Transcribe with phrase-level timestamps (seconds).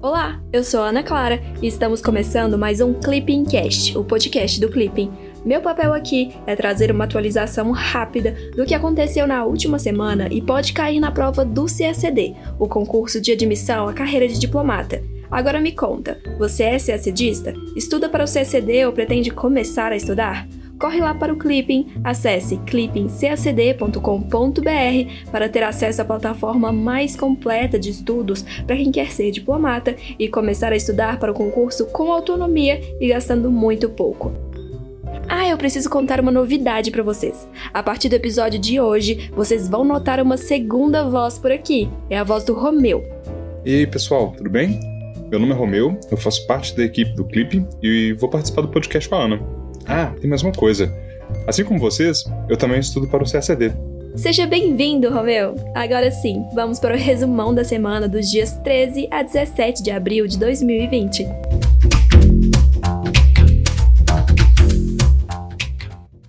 [0.00, 4.70] Olá, eu sou Ana Clara e estamos começando mais um Clipping Cast, o podcast do
[4.70, 5.10] Clipping.
[5.44, 10.40] Meu papel aqui é trazer uma atualização rápida do que aconteceu na última semana e
[10.40, 15.02] pode cair na prova do CACD, o concurso de admissão à carreira de diplomata.
[15.28, 17.52] Agora me conta, você é CACDista?
[17.74, 20.46] Estuda para o CACD ou pretende começar a estudar?
[20.78, 27.90] Corre lá para o Clipping, acesse clippingcacd.com.br para ter acesso à plataforma mais completa de
[27.90, 32.80] estudos para quem quer ser diplomata e começar a estudar para o concurso com autonomia
[33.00, 34.32] e gastando muito pouco.
[35.28, 37.46] Ah, eu preciso contar uma novidade para vocês.
[37.72, 41.88] A partir do episódio de hoje, vocês vão notar uma segunda voz por aqui.
[42.08, 43.04] É a voz do Romeu.
[43.64, 44.80] E aí, pessoal, tudo bem?
[45.30, 48.68] Meu nome é Romeu, eu faço parte da equipe do Clipe e vou participar do
[48.68, 49.57] podcast com a Ana.
[49.90, 50.94] Ah, tem mais uma coisa.
[51.46, 53.72] Assim como vocês, eu também estudo para o CACD.
[54.14, 55.54] Seja bem-vindo, Romeu!
[55.74, 60.26] Agora sim, vamos para o resumão da semana dos dias 13 a 17 de abril
[60.26, 61.24] de 2020.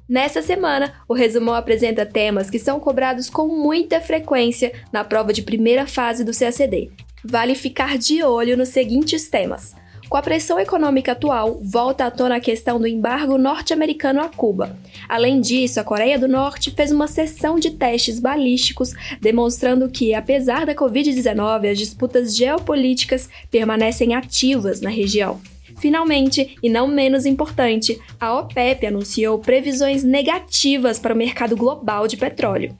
[0.07, 5.41] Nessa semana, o resumão apresenta temas que são cobrados com muita frequência na prova de
[5.41, 6.91] primeira fase do CACD.
[7.25, 9.75] Vale ficar de olho nos seguintes temas:
[10.09, 14.75] com a pressão econômica atual, volta à tona a questão do embargo norte-americano a Cuba.
[15.07, 20.65] Além disso, a Coreia do Norte fez uma sessão de testes balísticos, demonstrando que, apesar
[20.65, 25.39] da Covid-19, as disputas geopolíticas permanecem ativas na região.
[25.77, 32.17] Finalmente, e não menos importante, a OPEP anunciou previsões negativas para o mercado global de
[32.17, 32.75] petróleo.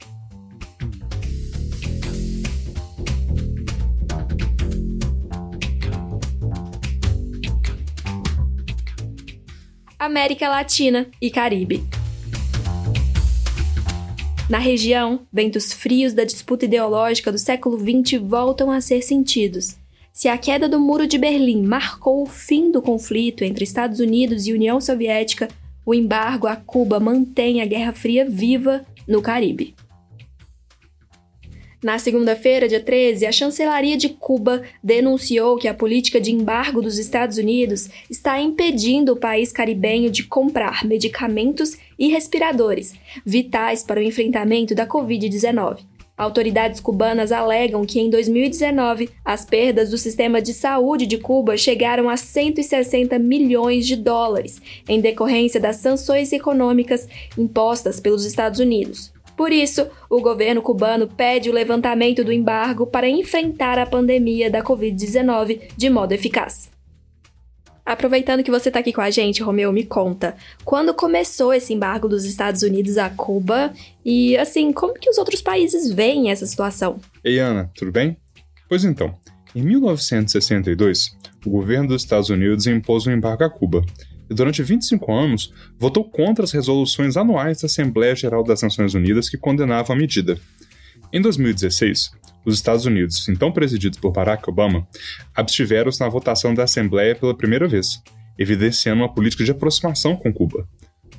[10.00, 11.84] América Latina e Caribe.
[14.48, 19.76] Na região, ventos frios da disputa ideológica do século XX voltam a ser sentidos.
[20.10, 24.46] Se a queda do Muro de Berlim marcou o fim do conflito entre Estados Unidos
[24.46, 25.48] e União Soviética,
[25.84, 29.74] o embargo a Cuba mantém a Guerra Fria viva no Caribe.
[31.82, 36.98] Na segunda-feira, dia 13, a chancelaria de Cuba denunciou que a política de embargo dos
[36.98, 42.92] Estados Unidos está impedindo o país caribenho de comprar medicamentos e respiradores,
[43.24, 45.78] vitais para o enfrentamento da Covid-19.
[46.18, 52.10] Autoridades cubanas alegam que em 2019 as perdas do sistema de saúde de Cuba chegaram
[52.10, 57.08] a 160 milhões de dólares, em decorrência das sanções econômicas
[57.38, 59.14] impostas pelos Estados Unidos.
[59.40, 64.62] Por isso, o governo cubano pede o levantamento do embargo para enfrentar a pandemia da
[64.62, 66.70] Covid-19 de modo eficaz.
[67.86, 72.06] Aproveitando que você está aqui com a gente, Romeu, me conta, quando começou esse embargo
[72.06, 73.72] dos Estados Unidos a Cuba
[74.04, 77.00] e, assim, como que os outros países veem essa situação?
[77.24, 78.18] Ei, Ana, tudo bem?
[78.68, 79.14] Pois então,
[79.56, 83.82] em 1962, o governo dos Estados Unidos impôs um embargo a Cuba,
[84.30, 89.28] e durante 25 anos votou contra as resoluções anuais da Assembleia Geral das Nações Unidas
[89.28, 90.38] que condenavam a medida.
[91.12, 92.12] Em 2016,
[92.44, 94.86] os Estados Unidos, então presididos por Barack Obama,
[95.34, 98.00] abstiveram-se na votação da Assembleia pela primeira vez,
[98.38, 100.66] evidenciando uma política de aproximação com Cuba.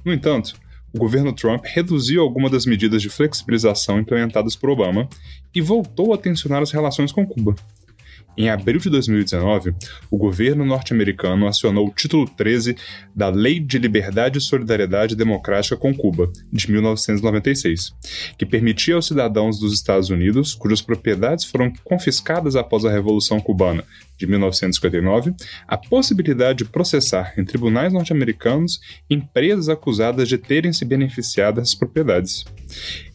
[0.03, 0.55] No entanto,
[0.93, 5.07] o governo Trump reduziu algumas das medidas de flexibilização implementadas por Obama
[5.53, 7.55] e voltou a tensionar as relações com Cuba.
[8.37, 9.75] Em abril de 2019,
[10.09, 12.77] o governo norte-americano acionou o título 13
[13.13, 17.93] da Lei de Liberdade, Solidariedade e Democrática com Cuba, de 1996,
[18.37, 23.83] que permitia aos cidadãos dos Estados Unidos, cujas propriedades foram confiscadas após a Revolução Cubana
[24.17, 25.33] de 1959,
[25.67, 32.45] a possibilidade de processar em tribunais norte-americanos empresas acusadas de terem se beneficiado dessas propriedades.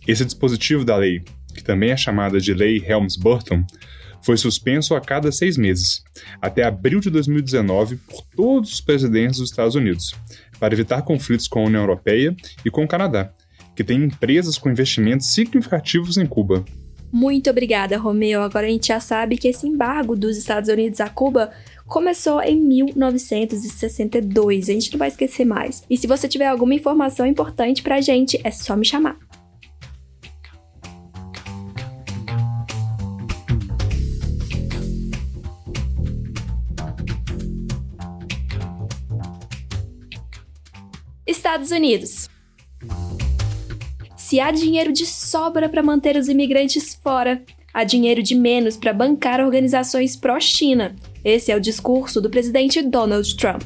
[0.07, 1.23] Esse dispositivo da lei,
[1.55, 3.65] que também é chamada de Lei Helms-Burton,
[4.27, 6.03] foi suspenso a cada seis meses,
[6.43, 10.17] até abril de 2019, por todos os presidentes dos Estados Unidos,
[10.59, 13.33] para evitar conflitos com a União Europeia e com o Canadá,
[13.77, 16.65] que tem empresas com investimentos significativos em Cuba.
[17.13, 18.43] Muito obrigada, Romeu.
[18.43, 21.53] Agora a gente já sabe que esse embargo dos Estados Unidos a Cuba
[21.87, 24.69] começou em 1962.
[24.69, 25.85] A gente não vai esquecer mais.
[25.89, 29.17] E se você tiver alguma informação importante pra gente, é só me chamar.
[41.57, 42.29] Estados Unidos.
[44.15, 47.43] Se há dinheiro de sobra para manter os imigrantes fora,
[47.73, 50.95] há dinheiro de menos para bancar organizações pró-China.
[51.25, 53.63] Esse é o discurso do presidente Donald Trump.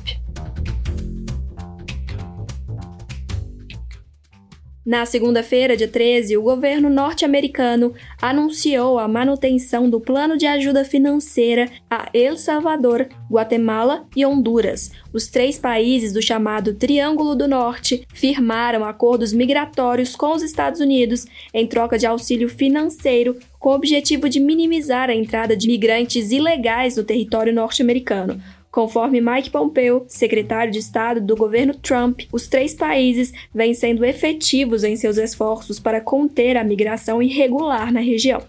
[4.85, 11.71] Na segunda-feira, dia 13, o governo norte-americano anunciou a manutenção do plano de ajuda financeira
[11.91, 14.91] a El Salvador, Guatemala e Honduras.
[15.12, 21.27] Os três países do chamado Triângulo do Norte firmaram acordos migratórios com os Estados Unidos
[21.53, 26.97] em troca de auxílio financeiro com o objetivo de minimizar a entrada de migrantes ilegais
[26.97, 28.41] no território norte-americano.
[28.70, 34.84] Conforme Mike Pompeo, secretário de Estado do governo Trump, os três países vêm sendo efetivos
[34.84, 38.43] em seus esforços para conter a migração irregular na região.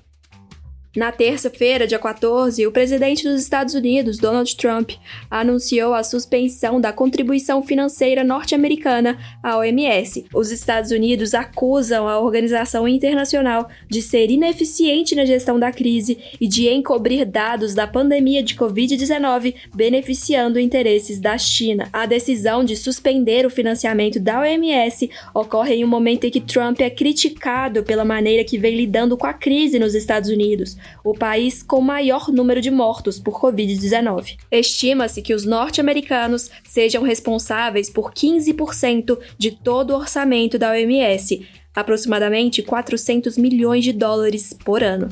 [0.93, 4.91] Na terça-feira, dia 14, o presidente dos Estados Unidos, Donald Trump,
[5.29, 10.25] anunciou a suspensão da contribuição financeira norte-americana à OMS.
[10.33, 16.45] Os Estados Unidos acusam a organização internacional de ser ineficiente na gestão da crise e
[16.45, 21.87] de encobrir dados da pandemia de Covid-19, beneficiando interesses da China.
[21.93, 26.81] A decisão de suspender o financiamento da OMS ocorre em um momento em que Trump
[26.81, 31.63] é criticado pela maneira que vem lidando com a crise nos Estados Unidos o país
[31.63, 34.37] com maior número de mortos por Covid-19.
[34.51, 42.61] Estima-se que os norte-americanos sejam responsáveis por 15% de todo o orçamento da OMS, aproximadamente
[42.61, 45.09] 400 milhões de dólares por ano.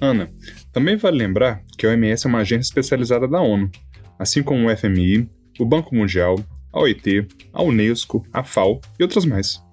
[0.00, 0.30] Ana,
[0.72, 3.70] também vale lembrar que a OMS é uma agência especializada da ONU,
[4.18, 6.36] assim como o FMI, o Banco Mundial,
[6.72, 9.63] a OIT, a Unesco, a FAO e outras mais.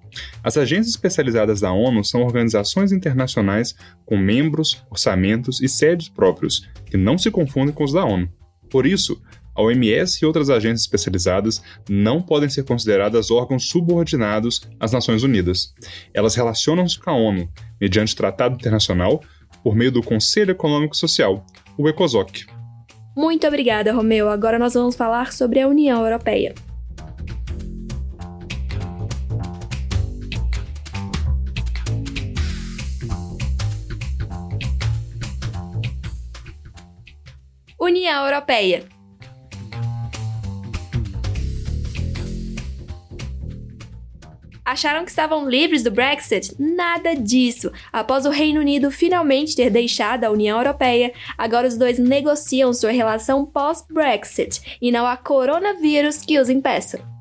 [0.42, 3.74] As agências especializadas da ONU são organizações internacionais
[4.04, 8.30] com membros, orçamentos e sedes próprios, que não se confundem com os da ONU.
[8.70, 9.20] Por isso,
[9.54, 15.74] a OMS e outras agências especializadas não podem ser consideradas órgãos subordinados às Nações Unidas.
[16.14, 17.48] Elas relacionam-se com a ONU
[17.80, 19.22] mediante tratado internacional
[19.62, 21.44] por meio do Conselho Econômico Social,
[21.76, 22.46] o ECOSOC.
[23.14, 24.30] Muito obrigada, Romeu.
[24.30, 26.54] Agora nós vamos falar sobre a União Europeia.
[38.02, 38.84] União Europeia.
[44.64, 46.52] Acharam que estavam livres do Brexit?
[46.58, 47.70] Nada disso!
[47.92, 52.90] Após o Reino Unido finalmente ter deixado a União Europeia, agora os dois negociam sua
[52.90, 57.11] relação pós-Brexit e não há coronavírus que os impeça.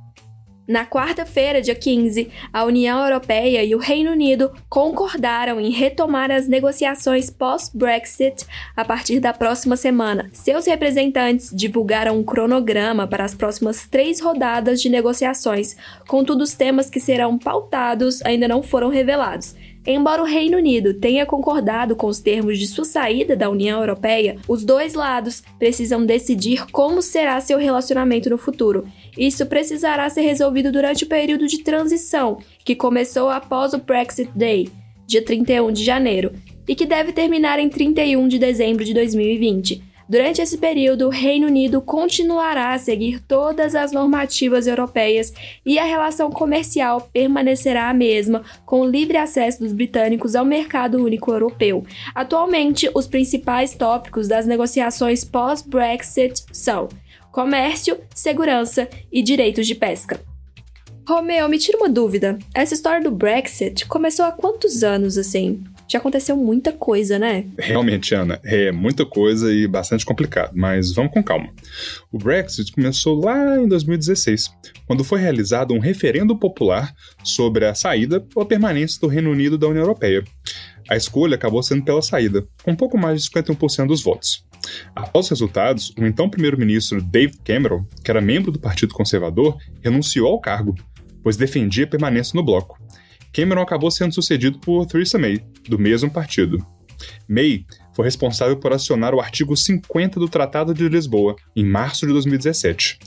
[0.68, 6.48] Na quarta-feira, dia 15, a União Europeia e o Reino Unido concordaram em retomar as
[6.48, 10.30] negociações pós-Brexit a partir da próxima semana.
[10.32, 15.76] Seus representantes divulgaram um cronograma para as próximas três rodadas de negociações,
[16.08, 19.56] contudo, os temas que serão pautados ainda não foram revelados.
[19.86, 24.38] Embora o Reino Unido tenha concordado com os termos de sua saída da União Europeia,
[24.48, 28.88] os dois lados precisam decidir como será seu relacionamento no futuro.
[29.18, 34.70] Isso precisará ser resolvido durante o período de transição, que começou após o Brexit Day,
[35.08, 36.32] dia 31 de janeiro,
[36.68, 39.91] e que deve terminar em 31 de dezembro de 2020.
[40.12, 45.32] Durante esse período, o Reino Unido continuará a seguir todas as normativas europeias
[45.66, 51.02] e a relação comercial permanecerá a mesma, com o livre acesso dos britânicos ao mercado
[51.02, 51.86] único europeu.
[52.14, 56.90] Atualmente, os principais tópicos das negociações pós-Brexit são
[57.32, 60.20] comércio, segurança e direitos de pesca.
[61.08, 62.38] Romeu, me tira uma dúvida.
[62.54, 65.64] Essa história do Brexit começou há quantos anos assim?
[65.92, 67.46] Já aconteceu muita coisa, né?
[67.60, 71.50] Realmente, Ana, é muita coisa e bastante complicado, mas vamos com calma.
[72.10, 74.50] O Brexit começou lá em 2016,
[74.88, 76.94] quando foi realizado um referendo popular
[77.26, 80.24] sobre a saída ou a permanência do Reino Unido da União Europeia.
[80.90, 84.46] A escolha acabou sendo pela saída, com pouco mais de 51% dos votos.
[84.96, 90.32] Após os resultados, o então primeiro-ministro David Cameron, que era membro do Partido Conservador, renunciou
[90.32, 90.74] ao cargo,
[91.22, 92.80] pois defendia a permanência no bloco.
[93.34, 96.66] Cameron acabou sendo sucedido por Theresa May, do mesmo partido.
[97.28, 102.14] May foi responsável por acionar o artigo 50 do Tratado de Lisboa, em março de
[102.14, 103.00] 2017.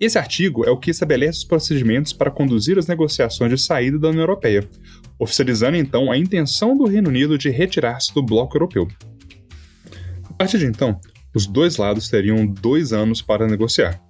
[0.00, 4.08] Esse artigo é o que estabelece os procedimentos para conduzir as negociações de saída da
[4.08, 4.68] União Europeia,
[5.18, 8.88] oficializando então a intenção do Reino Unido de retirar-se do bloco europeu.
[10.24, 11.00] A partir de então,
[11.34, 14.00] os dois lados teriam dois anos para negociar,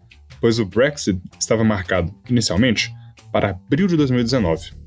[0.40, 2.92] pois o Brexit estava marcado, inicialmente,
[3.32, 4.81] para abril de 2019.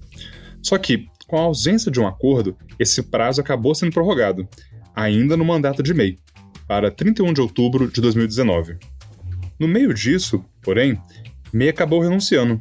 [0.65, 4.49] Só que, com a ausência de um acordo, esse prazo acabou sendo prorrogado,
[4.95, 6.17] ainda no mandato de May,
[6.67, 8.75] para 31 de outubro de 2019.
[9.59, 10.99] No meio disso, porém,
[11.53, 12.59] May acabou renunciando.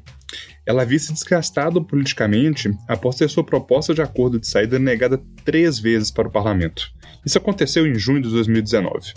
[0.66, 5.78] ela havia se desgastado politicamente após ter sua proposta de acordo de saída negada três
[5.78, 6.92] vezes para o parlamento.
[7.24, 9.12] Isso aconteceu em junho de 2019.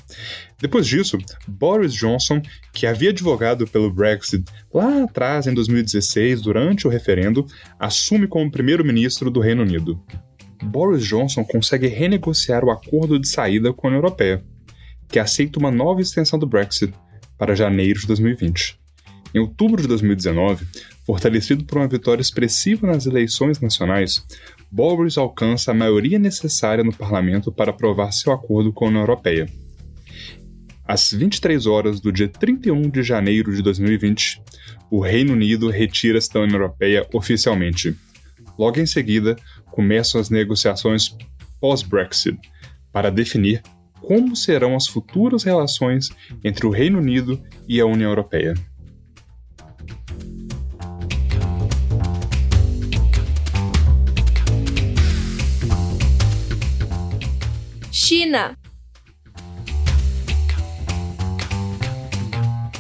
[0.60, 2.42] Depois disso, Boris Johnson,
[2.74, 7.46] que havia advogado pelo Brexit lá atrás, em 2016, durante o referendo,
[7.80, 10.02] assume como primeiro-ministro do Reino Unido.
[10.64, 14.44] Boris Johnson consegue renegociar o acordo de saída com a União Europeia,
[15.08, 16.94] que aceita uma nova extensão do Brexit
[17.38, 18.80] para janeiro de 2020.
[19.34, 20.66] Em outubro de 2019,
[21.06, 24.26] fortalecido por uma vitória expressiva nas eleições nacionais,
[24.72, 29.48] Boris alcança a maioria necessária no parlamento para aprovar seu acordo com a União Europeia.
[30.86, 34.42] Às 23 horas do dia 31 de janeiro de 2020,
[34.90, 37.96] o Reino Unido retira-se da União Europeia oficialmente.
[38.58, 39.36] Logo em seguida,
[39.72, 41.16] começam as negociações
[41.60, 42.40] pós-Brexit
[42.92, 43.62] para definir
[44.02, 46.10] como serão as futuras relações
[46.44, 48.54] entre o Reino Unido e a União Europeia.
[58.18, 58.58] China.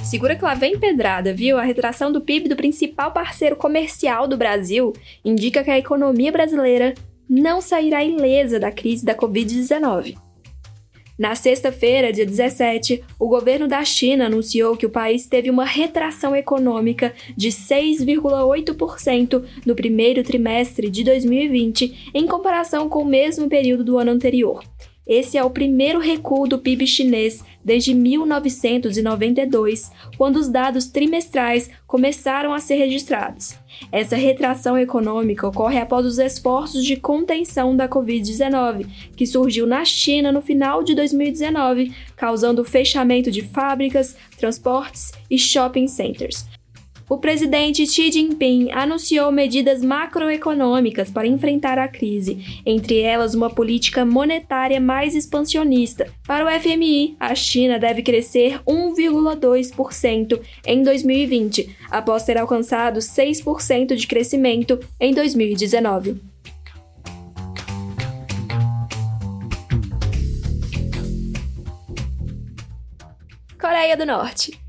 [0.03, 1.60] Segura que lá vem pedrada, viu?
[1.60, 6.96] A retração do PIB do principal parceiro comercial do Brasil indica que a economia brasileira
[7.29, 10.17] não sairá ilesa da crise da Covid-19.
[11.20, 16.36] Na sexta-feira, dia 17, o governo da China anunciou que o país teve uma retração
[16.36, 24.00] econômica de 6,8% no primeiro trimestre de 2020, em comparação com o mesmo período do
[24.00, 24.63] ano anterior.
[25.08, 32.54] Esse é o primeiro recuo do PIB chinês desde 1992, quando os dados trimestrais começaram
[32.54, 33.56] a ser registrados.
[33.90, 38.86] Essa retração econômica ocorre após os esforços de contenção da Covid-19,
[39.16, 45.38] que surgiu na China no final de 2019, causando o fechamento de fábricas, transportes e
[45.38, 46.46] shopping centers
[47.10, 54.06] o presidente Xi Jinping anunciou medidas macroeconômicas para enfrentar a crise, entre elas uma política
[54.06, 56.08] monetária mais expansionista.
[56.26, 64.06] Para o FMI, a China deve crescer 1,2% em 2020, após ter alcançado 6% de
[64.06, 66.22] crescimento em 2019.
[73.60, 74.66] Coreia do Norte.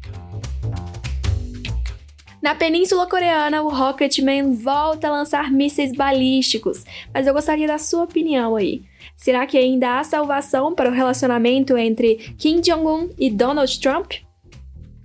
[2.41, 8.05] Na Península Coreana, o Rocketman volta a lançar mísseis balísticos, mas eu gostaria da sua
[8.05, 8.83] opinião aí.
[9.17, 14.13] Será que ainda há salvação para o relacionamento entre Kim Jong-un e Donald Trump?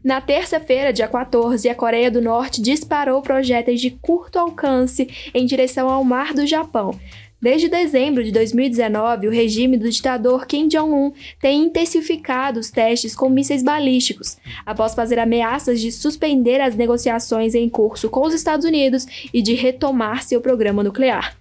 [0.03, 5.89] Na terça-feira, dia 14, a Coreia do Norte disparou projéteis de curto alcance em direção
[5.89, 6.91] ao mar do Japão,
[7.43, 13.27] Desde dezembro de 2019, o regime do ditador Kim Jong-un tem intensificado os testes com
[13.27, 19.05] mísseis balísticos, após fazer ameaças de suspender as negociações em curso com os Estados Unidos
[19.33, 21.35] e de retomar seu programa nuclear.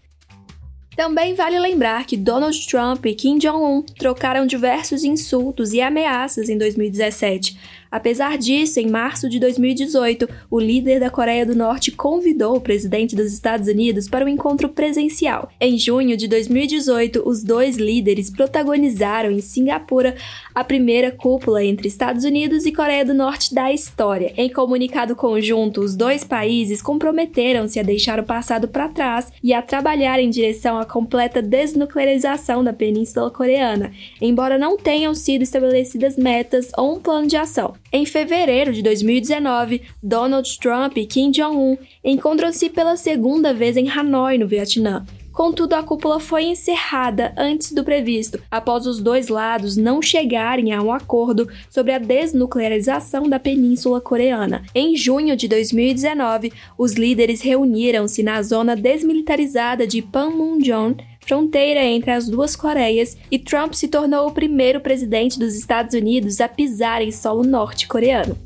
[0.97, 6.59] Também vale lembrar que Donald Trump e Kim Jong-un trocaram diversos insultos e ameaças em
[6.59, 7.57] 2017,
[7.93, 13.15] Apesar disso, em março de 2018, o líder da Coreia do Norte convidou o presidente
[13.15, 15.51] dos Estados Unidos para um encontro presencial.
[15.61, 20.17] Em junho de 2018, os dois líderes protagonizaram em Singapura
[20.55, 24.33] a primeira cúpula entre Estados Unidos e Coreia do Norte da história.
[24.39, 29.61] Em comunicado conjunto, os dois países comprometeram-se a deixar o passado para trás e a
[29.61, 36.71] trabalhar em direção à completa desnuclearização da Península Coreana, embora não tenham sido estabelecidas metas
[36.75, 37.82] ou um plano de ação.
[37.95, 44.39] Em fevereiro de 2019, Donald Trump e Kim Jong-un encontram-se pela segunda vez em Hanoi,
[44.39, 45.05] no Vietnã.
[45.31, 50.81] Contudo, a cúpula foi encerrada antes do previsto, após os dois lados não chegarem a
[50.81, 54.63] um acordo sobre a desnuclearização da Península Coreana.
[54.75, 60.95] Em junho de 2019, os líderes reuniram-se na zona desmilitarizada de Panmunjom,
[61.27, 66.41] fronteira entre as duas Coreias, e Trump se tornou o primeiro presidente dos Estados Unidos
[66.41, 68.37] a pisar em solo norte-coreano.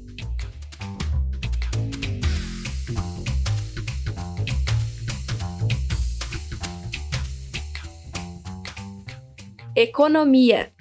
[9.74, 10.72] Economia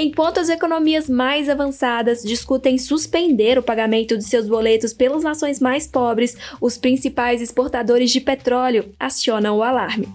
[0.00, 5.88] Enquanto as economias mais avançadas discutem suspender o pagamento de seus boletos pelas nações mais
[5.88, 10.06] pobres, os principais exportadores de petróleo acionam o alarme.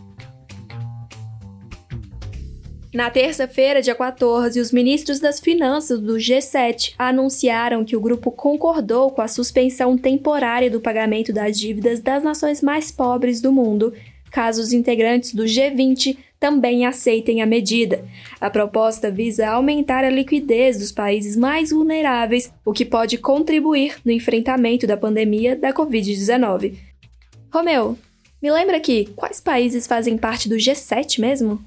[2.94, 9.12] Na terça-feira, dia 14, os ministros das Finanças do G7 anunciaram que o grupo concordou
[9.12, 13.94] com a suspensão temporária do pagamento das dívidas das nações mais pobres do mundo,
[14.32, 18.04] caso os integrantes do G20 também aceitem a medida.
[18.42, 24.12] A proposta visa aumentar a liquidez dos países mais vulneráveis, o que pode contribuir no
[24.12, 26.76] enfrentamento da pandemia da Covid-19.
[27.50, 27.98] Romeu,
[28.42, 31.64] me lembra aqui, quais países fazem parte do G7 mesmo?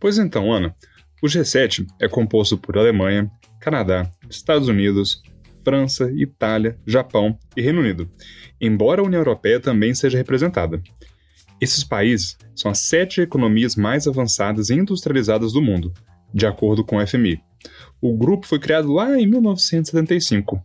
[0.00, 0.74] Pois então, Ana.
[1.22, 3.30] O G7 é composto por Alemanha,
[3.60, 5.22] Canadá, Estados Unidos,
[5.62, 8.10] França, Itália, Japão e Reino Unido,
[8.60, 10.82] embora a União Europeia também seja representada.
[11.60, 15.92] Esses países são as sete economias mais avançadas e industrializadas do mundo,
[16.32, 17.40] de acordo com o FMI.
[18.00, 20.62] O grupo foi criado lá em 1975,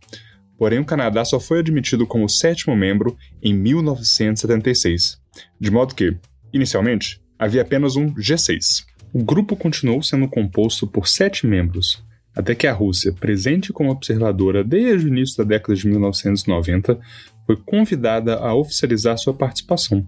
[0.58, 5.18] porém o Canadá só foi admitido como sétimo membro em 1976,
[5.60, 6.18] de modo que,
[6.54, 8.86] inicialmente, havia apenas um G6.
[9.14, 12.04] O grupo continuou sendo composto por sete membros,
[12.36, 17.00] até que a Rússia, presente como observadora desde o início da década de 1990,
[17.46, 20.06] foi convidada a oficializar sua participação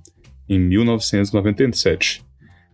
[0.47, 2.23] em 1997.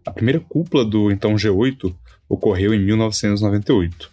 [0.05, 1.95] A primeira cúpula do então G8
[2.27, 4.11] ocorreu em 1998.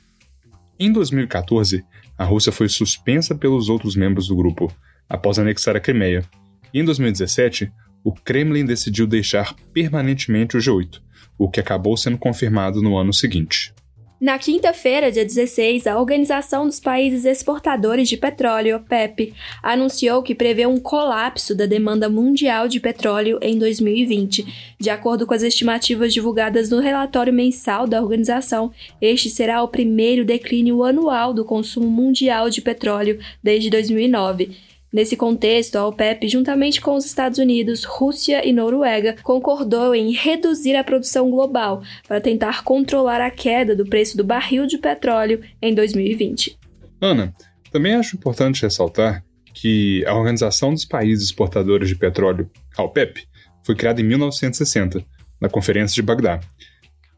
[0.79, 1.85] Em 2014,
[2.19, 4.73] a Rússia foi suspensa pelos outros membros do grupo,
[5.09, 6.25] após anexar a Crimeia.
[6.73, 7.71] E em 2017,
[8.03, 11.01] o Kremlin decidiu deixar permanentemente o G8,
[11.39, 13.75] o que acabou sendo confirmado no ano seguinte.
[14.19, 20.65] Na quinta-feira, dia 16, a Organização dos Países Exportadores de Petróleo, OPEP, anunciou que prevê
[20.67, 24.75] um colapso da demanda mundial de petróleo em 2020.
[24.81, 30.25] De acordo com as estimativas divulgadas no relatório mensal da organização, este será o primeiro
[30.25, 34.57] declínio anual do consumo mundial de petróleo desde 2009.
[34.97, 40.75] Nesse contexto, a OPEP, juntamente com os Estados Unidos, Rússia e Noruega, concordou em reduzir
[40.75, 45.75] a produção global para tentar controlar a queda do preço do barril de petróleo em
[45.75, 46.59] 2020.
[46.99, 47.35] Ana,
[47.71, 49.23] também acho importante ressaltar
[49.53, 53.29] que a Organização dos Países Exportadores de Petróleo, a OPEP,
[53.65, 55.05] foi criada em 1960,
[55.39, 56.41] na Conferência de Bagdá.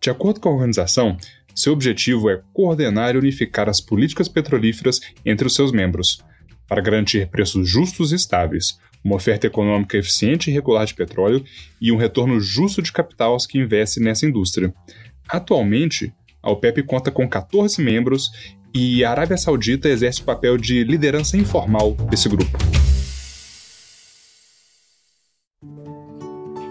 [0.01, 1.17] De acordo com a organização,
[1.55, 6.19] seu objetivo é coordenar e unificar as políticas petrolíferas entre os seus membros,
[6.69, 11.43] para garantir preços justos e estáveis, uma oferta econômica eficiente e regular de petróleo
[11.81, 14.73] e um retorno justo de capital aos que investem nessa indústria.
[15.29, 18.31] Atualmente, a OPEP conta com 14 membros
[18.75, 22.59] e a Arábia Saudita exerce o papel de liderança informal desse grupo.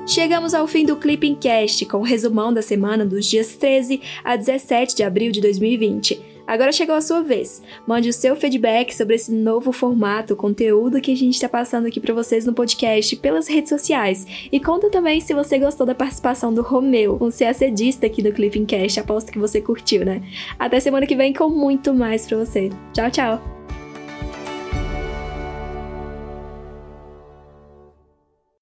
[0.08, 4.38] Chegamos ao fim do Clipping Cast com o resumão da semana dos dias 13 a
[4.38, 6.27] 17 de abril de 2020.
[6.48, 7.62] Agora chegou a sua vez.
[7.86, 12.00] Mande o seu feedback sobre esse novo formato, conteúdo que a gente está passando aqui
[12.00, 14.26] para vocês no podcast pelas redes sociais.
[14.52, 18.66] E conta também se você gostou da participação do Romeu, um CACDista aqui do Clipping
[18.66, 19.00] Cast.
[19.02, 20.24] Aposto que você curtiu, né?
[20.58, 22.70] Até semana que vem com muito mais para você.
[22.94, 23.57] Tchau, tchau!